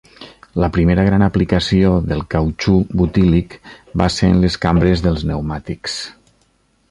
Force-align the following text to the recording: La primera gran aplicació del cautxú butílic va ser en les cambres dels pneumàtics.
La 0.61 0.69
primera 0.77 1.03
gran 1.07 1.25
aplicació 1.25 1.91
del 2.11 2.23
cautxú 2.35 2.73
butílic 3.01 3.53
va 4.03 4.09
ser 4.15 4.29
en 4.37 4.41
les 4.45 4.59
cambres 4.67 5.07
dels 5.09 5.27
pneumàtics. 5.29 6.01